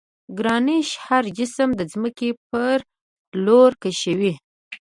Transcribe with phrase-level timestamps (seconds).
[0.37, 2.77] ګرانش هر جسم د ځمکې پر
[3.45, 4.33] لور کشوي.